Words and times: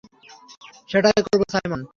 সেটাই 0.89 1.21
করব, 1.23 1.41
সাইমন। 1.51 1.81